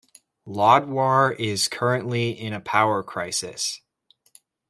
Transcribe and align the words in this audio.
Lodwar 0.47 1.35
is 1.37 1.67
currently 1.67 2.31
in 2.31 2.53
a 2.53 2.59
power 2.59 3.03
crisis. 3.03 3.81